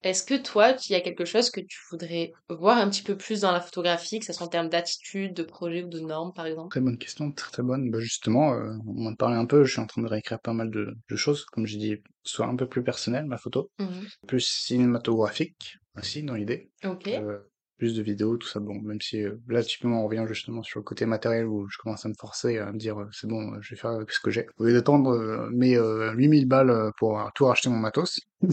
[0.03, 3.17] est-ce que toi, il y a quelque chose que tu voudrais voir un petit peu
[3.17, 6.31] plus dans la photographie, que ce soit en termes d'attitude, de projet ou de normes,
[6.33, 6.69] par exemple?
[6.69, 7.89] Très bonne question, très très bonne.
[7.89, 10.53] Bah justement, euh, on en parlait un peu, je suis en train de réécrire pas
[10.53, 14.07] mal de, de choses, comme j'ai dit, soit un peu plus personnel, ma photo, Mhm.
[14.27, 17.07] plus cinématographique aussi dans l'idée, Ok.
[17.07, 17.39] euh,
[17.77, 18.59] plus de vidéos, tout ça.
[18.59, 21.77] Bon, même si euh, là typiquement on revient justement sur le côté matériel où je
[21.77, 24.11] commence à me forcer à me dire euh, c'est bon, euh, je vais faire avec
[24.11, 24.47] ce que j'ai.
[24.57, 28.19] Au lieu d'attendre euh, mes euh, 8000 balles pour tout racheter mon matos.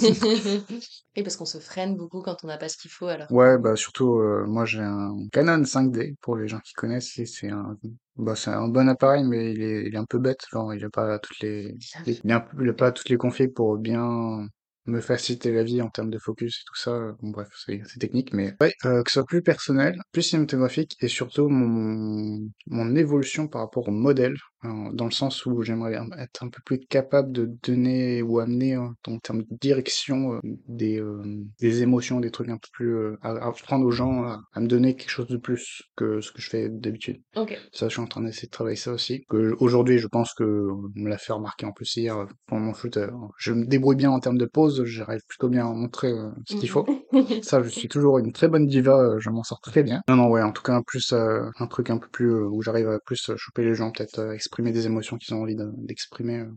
[1.15, 3.31] Oui, parce qu'on se freine beaucoup quand on n'a pas ce qu'il faut, alors.
[3.31, 7.51] Ouais, bah surtout moi j'ai un Canon 5D pour les gens qui connaissent, et c'est
[7.51, 7.77] un
[8.17, 10.85] bah c'est un bon appareil mais il est il est un peu bête, genre il
[10.85, 14.47] a pas toutes les, les- il a, il a pas toutes les configs pour bien
[14.87, 16.99] me faciliter la vie en termes de focus et tout ça.
[17.21, 21.49] Bon bref, c'est technique mais euh, que ce soit plus personnel, plus cinématographique et surtout
[21.49, 26.49] mon mon évolution par rapport au modèle euh, dans le sens où j'aimerais être un
[26.49, 31.23] peu plus capable de donner ou amener hein, en termes de direction euh, des, euh,
[31.61, 34.61] des émotions, des trucs un peu plus euh, à, à apprendre aux gens à, à
[34.61, 37.21] me donner quelque chose de plus que ce que je fais d'habitude.
[37.37, 37.59] Ok.
[37.73, 39.25] Ça, je suis en train d'essayer de travailler ça aussi.
[39.29, 42.63] Que aujourd'hui, je pense que on me l'a fait remarquer en plus hier euh, pendant
[42.67, 42.97] mon shoot.
[42.97, 46.31] euh, je me débrouille bien en termes de pose, j'arrive plutôt bien à montrer euh,
[46.47, 46.87] ce qu'il faut.
[47.43, 50.01] Ça, je suis toujours une très bonne diva, euh, je m'en sors très bien.
[50.09, 52.63] Non, non, ouais, en tout cas, plus euh, un truc un peu plus euh, où
[52.63, 55.57] j'arrive à plus euh, choper les gens, peut-être euh, exprimer des émotions qu'ils ont envie
[55.57, 56.41] de- d'exprimer.
[56.41, 56.53] euh,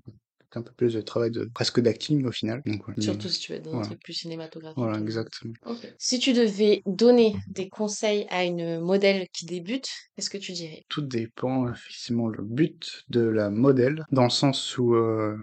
[0.58, 2.62] un peu plus de travail de presque d'acting au final.
[2.66, 2.94] Donc, ouais.
[3.02, 4.78] Surtout si tu veux être dans un truc plus cinématographique.
[4.78, 5.54] Voilà, comme- exactement.
[5.98, 10.84] Si tu devais donner des conseils à une modèle qui débute, qu'est-ce que tu dirais?
[10.88, 15.36] Tout dépend effectivement le but de la modèle, dans le sens où euh,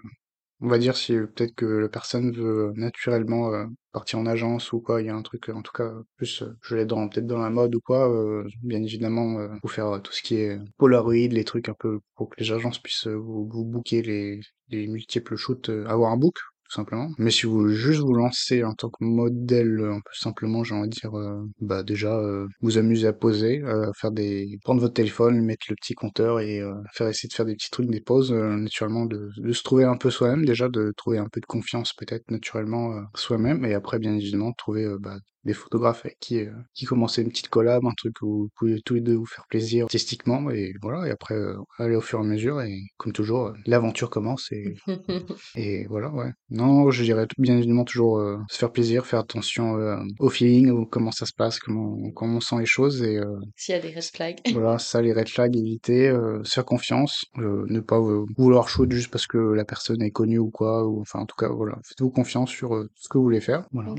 [0.63, 4.71] on va dire si euh, peut-être que la personne veut naturellement euh, partir en agence
[4.73, 6.85] ou quoi, il y a un truc euh, en tout cas plus euh, je l'ai
[6.85, 10.13] dans peut-être dans la mode ou quoi, euh, bien évidemment euh, faut faire euh, tout
[10.13, 13.47] ce qui est Polaroid, les trucs un peu pour que les agences puissent euh, vous,
[13.51, 16.37] vous booker les, les multiples shoots, euh, avoir un book
[16.73, 17.09] simplement.
[17.17, 20.63] Mais si vous voulez juste vous lancer en tant que modèle, euh, un peu simplement,
[20.63, 24.57] j'ai envie de dire, euh, bah déjà euh, vous amuser à poser, euh, faire des,
[24.63, 27.69] prendre votre téléphone, mettre le petit compteur et euh, faire essayer de faire des petits
[27.71, 31.17] trucs, des pauses, euh, naturellement, de, de se trouver un peu soi-même déjà, de trouver
[31.19, 34.97] un peu de confiance peut-être naturellement euh, soi-même, et après bien évidemment de trouver euh,
[34.99, 38.49] bah, des photographes avec qui, euh, qui commençaient une petite collab, un truc où vous
[38.55, 42.01] pouvez tous les deux vous faire plaisir artistiquement, et voilà, et après, euh, aller au
[42.01, 44.75] fur et à mesure, et comme toujours, euh, l'aventure commence, et,
[45.55, 46.31] et voilà, ouais.
[46.49, 49.77] Non, je dirais bien évidemment toujours se faire plaisir, faire attention
[50.19, 53.19] au feeling, ou comment ça se passe, comment, comment on sent les choses, et
[53.55, 54.39] S'il y a des red flags.
[54.53, 56.09] voilà, ça, les red flags, éviter,
[56.43, 57.99] se faire confiance, ne pas
[58.37, 61.35] vouloir shoot juste parce que la personne est connue ou quoi, ou enfin, en tout
[61.35, 63.93] cas, voilà, faites-vous confiance sur ce que vous voulez faire, voilà.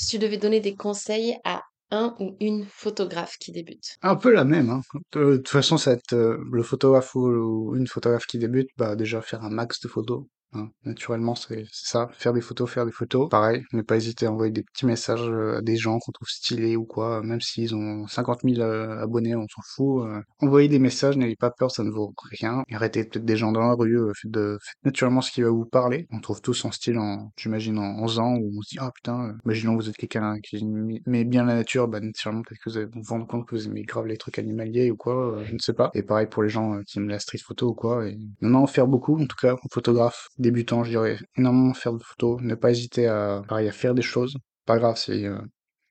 [0.00, 3.96] Si tu devais donner des conseils à un ou une photographe qui débute?
[4.02, 4.80] Un peu la même, hein.
[5.12, 5.76] De de toute façon,
[6.12, 10.22] euh, le photographe ou une photographe qui débute, bah déjà faire un max de photos.
[10.54, 10.68] Hein.
[10.84, 13.28] Naturellement, c'est ça, faire des photos, faire des photos.
[13.28, 16.28] Pareil, ne pas hésiter à envoyer des petits messages euh, à des gens qu'on trouve
[16.28, 20.06] stylés ou quoi, même s'ils ont 50 000 euh, abonnés, on s'en fout.
[20.06, 20.20] euh.
[20.40, 22.62] Envoyez des messages, n'ayez pas peur, ça ne vaut rien.
[22.72, 25.50] Arrêtez peut-être des gens dans la rue, euh, faites, de, faites naturellement ce qui va
[25.50, 26.06] vous parler.
[26.10, 28.90] On trouve tous son style, en, j'imagine, en 11 ans, où on se dit, ah
[28.94, 32.70] putain, euh, imaginons vous êtes quelqu'un qui aimait bien la nature, bah naturellement peut-être que
[32.70, 35.44] vous allez vous rendre compte que vous aimez grave les trucs animaliers ou quoi, euh,
[35.44, 35.90] je ne sais pas.
[35.94, 38.06] Et pareil pour les gens euh, qui aiment la street photo ou quoi.
[38.08, 38.16] Et...
[38.40, 42.40] Non, non, faire beaucoup, en tout cas, photographe débutant, je dirais énormément faire de photos,
[42.42, 44.36] ne pas hésiter à, pareil, à faire des choses.
[44.66, 45.24] Pas grave, c'est...
[45.24, 45.38] euh,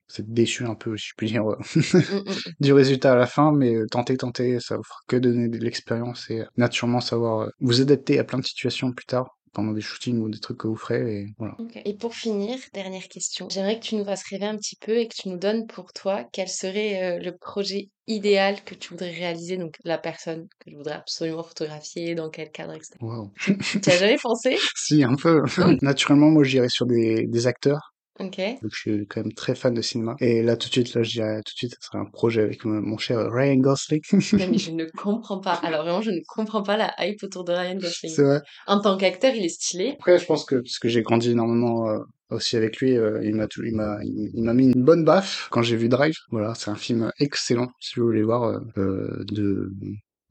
[0.09, 2.23] c'est déçu un peu, si je puis dire, euh, Mm, mm.
[2.61, 5.57] du résultat à la fin, mais euh, tentez, tentez, ça vous fera que donner de
[5.57, 9.81] l'expérience et euh, naturellement savoir vous adapter à plein de situations plus tard pendant des
[9.81, 11.55] shootings ou des trucs que vous ferez et voilà.
[11.85, 13.47] Et pour finir, dernière question.
[13.49, 15.93] J'aimerais que tu nous fasses rêver un petit peu et que tu nous donnes pour
[15.93, 20.69] toi quel serait euh, le projet idéal que tu voudrais réaliser, donc la personne que
[20.69, 22.95] tu voudrais absolument photographier, dans quel cadre, etc.
[23.01, 23.31] Waouh.
[23.37, 24.57] Tu as jamais pensé?
[24.75, 25.41] Si, un peu.
[25.81, 27.93] Naturellement, moi, j'irais sur des, des acteurs.
[28.19, 28.37] Ok.
[28.61, 30.15] Donc, je suis quand même très fan de cinéma.
[30.19, 32.41] Et là, tout de suite, là, je dirais tout de suite, ça serait un projet
[32.41, 34.01] avec mon, cher Ryan Gosling.
[34.11, 35.53] Non, mais je ne comprends pas.
[35.63, 38.11] Alors vraiment, je ne comprends pas la hype autour de Ryan Gosling.
[38.11, 38.41] C'est vrai.
[38.65, 39.91] En tant qu'acteur, il est stylé.
[39.99, 41.99] Après, je pense que parce que j'ai grandi énormément euh,
[42.31, 45.47] aussi avec lui, euh, il m'a tout- il m'a il m'a mis une bonne baffe
[45.51, 46.15] quand j'ai vu Drive.
[46.31, 49.71] Voilà, c'est un film excellent si vous voulez voir euh, euh, de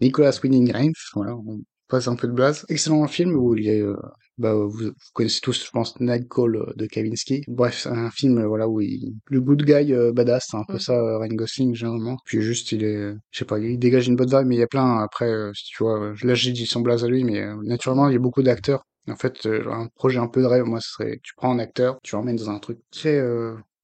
[0.00, 0.92] Nicolas Winding Refn.
[1.14, 2.64] Voilà, on passe un peu de blase.
[2.68, 3.96] Excellent film où il est euh,
[4.38, 7.42] bah vous, vous connaissez tous je pense Night Call de Kavinsky.
[7.48, 10.74] Bref, c'est un film voilà où il le good guy euh, badass, c'est un peu
[10.74, 10.80] Mm.
[10.80, 12.16] ça euh, Ryan Gosling généralement.
[12.24, 14.62] Puis juste il est je sais pas, il dégage une bonne vibe mais il y
[14.62, 17.40] a plein après euh, si tu vois, là j'ai dit son blaze à lui mais
[17.40, 20.64] euh, naturellement il y a beaucoup d'acteurs en fait, un projet un peu de rêve,
[20.64, 23.20] moi, ce serait, tu prends un acteur, tu l'emmènes dans un truc très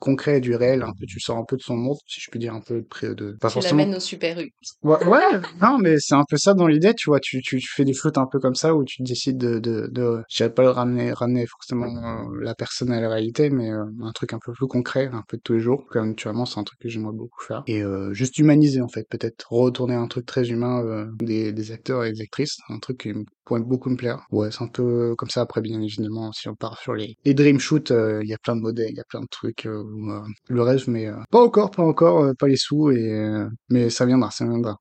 [0.02, 2.40] concret du réel, un peu, tu sors un peu de son monde, si je puis
[2.40, 3.78] dire, un peu de, près de pas Tu forcément.
[3.78, 4.50] l'amènes au Super U.
[4.82, 5.20] Ouais, ouais,
[5.62, 7.92] non, mais c'est un peu ça dans l'idée, tu vois, tu, tu, tu fais des
[7.94, 10.70] shoots un peu comme ça, où tu décides de, de, de je dirais pas le
[10.70, 14.52] ramener, ramener forcément euh, la personne à la réalité, mais euh, un truc un peu
[14.52, 15.84] plus concret, un peu de tous les jours.
[15.90, 17.62] Comme naturellement, c'est un truc que j'aimerais beaucoup faire.
[17.66, 21.70] Et euh, juste humaniser, en fait, peut-être retourner un truc très humain euh, des, des
[21.72, 24.26] acteurs et des actrices, un truc qui me- pourrait beaucoup me plaire.
[24.30, 27.34] Ouais, c'est un peu comme ça, après, bien évidemment, si on part sur les, les
[27.34, 29.66] dream shoots, euh, il y a plein de modèles, il y a plein de trucs,
[29.66, 33.90] euh, où, euh, le rêve, mais pas encore, pas encore, pas les sous, et mais
[33.90, 34.76] ça viendra, ça viendra.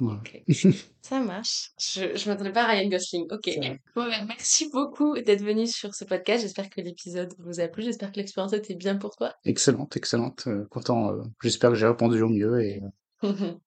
[0.00, 0.20] Voilà.
[1.02, 1.70] Ça marche.
[1.80, 3.26] Je, je m'attendais pas à Ryan Gosling.
[3.32, 3.50] Ok.
[3.96, 6.42] Bon, ben, merci beaucoup d'être venu sur ce podcast.
[6.42, 7.82] J'espère que l'épisode vous a plu.
[7.82, 9.32] J'espère que l'expérience était bien pour toi.
[9.44, 10.46] Excellente, excellente.
[10.70, 11.16] content.
[11.42, 12.80] J'espère que j'ai répondu au mieux et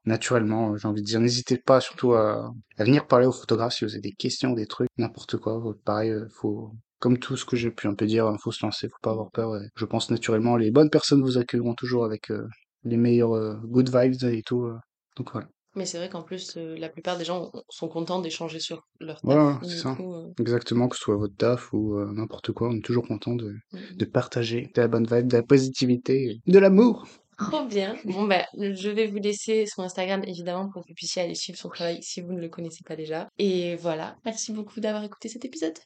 [0.05, 3.73] naturellement, euh, j'ai envie de dire, n'hésitez pas surtout à, à venir parler aux photographes
[3.73, 5.61] si vous avez des questions, des trucs, n'importe quoi.
[5.85, 8.63] Pareil, euh, faut, comme tout ce que j'ai pu un peu dire, hein, faut se
[8.63, 9.57] lancer, faut pas avoir peur.
[9.57, 12.47] et je pense naturellement, les bonnes personnes vous accueilleront toujours avec euh,
[12.83, 14.63] les meilleurs euh, good vibes et tout.
[14.65, 14.77] euh,
[15.17, 15.47] donc voilà.
[15.75, 19.23] Mais c'est vrai qu'en plus, la plupart des gens sont contents d'échanger sur leur taf.
[19.23, 19.95] Voilà, c'est ça.
[19.95, 23.55] coup, Exactement, que ce soit votre taf ou n'importe quoi, on est toujours content de,
[23.71, 23.95] mm.
[23.95, 27.07] de partager de la bonne vibe, de la positivité, de l'amour.
[27.49, 27.95] Trop bien.
[28.05, 31.57] Bon, ben, je vais vous laisser son Instagram, évidemment, pour que vous puissiez aller suivre
[31.57, 33.27] son travail si vous ne le connaissez pas déjà.
[33.37, 34.15] Et voilà.
[34.25, 35.77] Merci beaucoup d'avoir écouté cet épisode.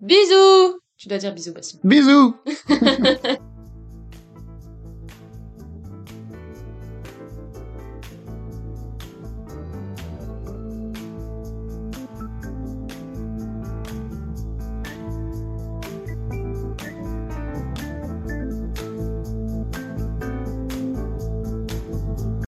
[0.00, 0.78] Bisous!
[0.96, 1.80] Tu dois dire bisous, Bastien.
[1.82, 2.36] Bisous